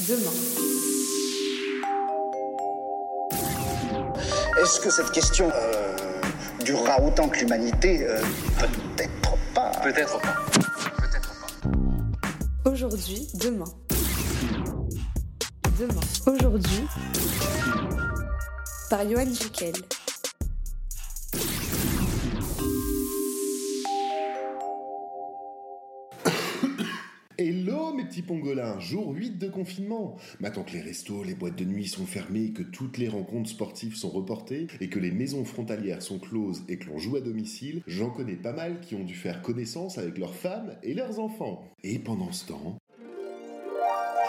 [0.00, 0.32] demain.
[4.62, 5.96] Est-ce que cette question euh,
[6.64, 8.20] durera autant que l'humanité Euh,
[8.58, 9.70] Peut-être pas.
[9.82, 10.34] Peut-être pas.
[10.98, 12.70] Peut-être pas.
[12.70, 13.64] Aujourd'hui, demain.
[15.78, 16.00] Demain.
[16.26, 16.86] Aujourd'hui.
[18.90, 19.74] Par Johan Jekyll.
[27.38, 30.16] Hello mes petits pangolins, jour 8 de confinement.
[30.40, 33.94] Maintenant que les restos, les boîtes de nuit sont fermées, que toutes les rencontres sportives
[33.94, 37.82] sont reportées et que les maisons frontalières sont closes et que l'on joue à domicile,
[37.86, 41.62] j'en connais pas mal qui ont dû faire connaissance avec leurs femmes et leurs enfants.
[41.84, 42.78] Et pendant ce temps,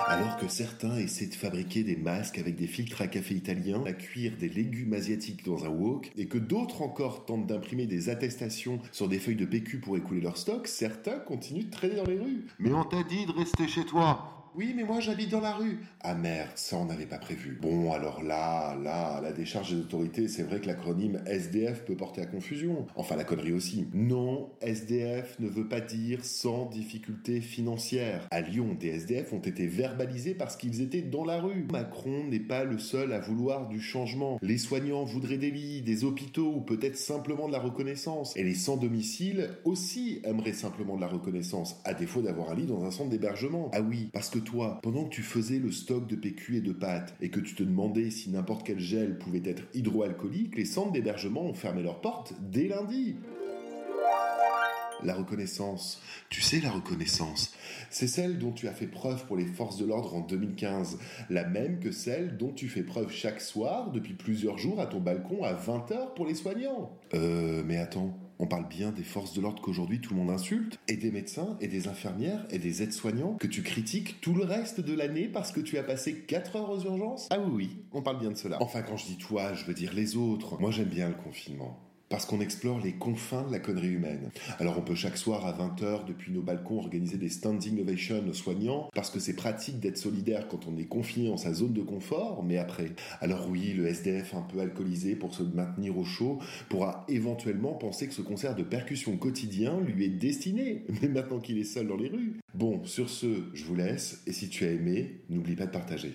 [0.07, 3.93] alors que certains essaient de fabriquer des masques avec des filtres à café italiens, à
[3.93, 8.79] cuire des légumes asiatiques dans un wok, et que d'autres encore tentent d'imprimer des attestations
[8.91, 12.19] sur des feuilles de PQ pour écouler leur stock, certains continuent de traîner dans les
[12.19, 12.45] rues.
[12.59, 15.79] Mais on t'a dit de rester chez toi oui, mais moi j'habite dans la rue.
[16.01, 16.15] Ah
[16.55, 17.57] ça on n'avait pas prévu.
[17.61, 22.21] Bon, alors là, là, la décharge des autorités, c'est vrai que l'acronyme SDF peut porter
[22.21, 22.85] à confusion.
[22.95, 23.87] Enfin, la connerie aussi.
[23.93, 28.27] Non, SDF ne veut pas dire sans difficulté financière.
[28.31, 31.67] À Lyon, des SDF ont été verbalisés parce qu'ils étaient dans la rue.
[31.71, 34.39] Macron n'est pas le seul à vouloir du changement.
[34.41, 38.35] Les soignants voudraient des lits, des hôpitaux ou peut-être simplement de la reconnaissance.
[38.35, 42.83] Et les sans-domicile aussi aimeraient simplement de la reconnaissance, à défaut d'avoir un lit dans
[42.83, 43.69] un centre d'hébergement.
[43.73, 46.71] Ah oui, parce que toi, pendant que tu faisais le stock de PQ et de
[46.71, 50.91] pâtes et que tu te demandais si n'importe quel gel pouvait être hydroalcoolique, les centres
[50.91, 53.15] d'hébergement ont fermé leurs portes dès lundi.
[55.03, 56.01] La reconnaissance.
[56.29, 57.53] Tu sais, la reconnaissance,
[57.91, 60.97] c'est celle dont tu as fait preuve pour les forces de l'ordre en 2015,
[61.29, 64.99] la même que celle dont tu fais preuve chaque soir depuis plusieurs jours à ton
[64.99, 66.91] balcon à 20h pour les soignants.
[67.13, 70.79] Euh, mais attends, on parle bien des forces de l'ordre qu'aujourd'hui tout le monde insulte,
[70.87, 74.81] et des médecins, et des infirmières, et des aides-soignants, que tu critiques tout le reste
[74.81, 77.27] de l'année parce que tu as passé 4 heures aux urgences?
[77.31, 78.57] Ah oui, oui, on parle bien de cela.
[78.61, 80.59] Enfin, quand je dis toi, je veux dire les autres.
[80.59, 81.79] Moi j'aime bien le confinement
[82.09, 84.29] parce qu'on explore les confins de la connerie humaine.
[84.59, 88.33] Alors on peut chaque soir à 20h depuis nos balcons organiser des standing ovations aux
[88.33, 91.81] soignants, parce que c'est pratique d'être solidaire quand on est confiné en sa zone de
[91.81, 92.93] confort, mais après.
[93.21, 98.07] Alors oui, le SDF un peu alcoolisé pour se maintenir au chaud pourra éventuellement penser
[98.07, 101.97] que ce concert de percussion quotidien lui est destiné, mais maintenant qu'il est seul dans
[101.97, 102.39] les rues.
[102.53, 106.13] Bon, sur ce, je vous laisse, et si tu as aimé, n'oublie pas de partager.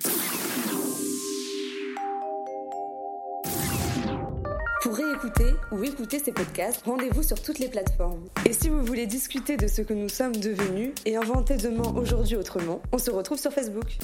[4.82, 8.24] Pour réécouter ou écouter ces podcasts, rendez-vous sur toutes les plateformes.
[8.44, 12.34] Et si vous voulez discuter de ce que nous sommes devenus et inventer demain aujourd'hui
[12.34, 13.96] autrement, on se retrouve sur Facebook.